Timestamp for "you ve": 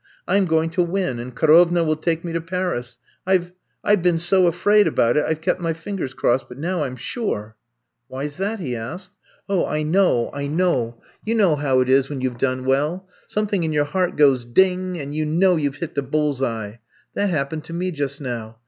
12.19-12.37, 15.55-15.77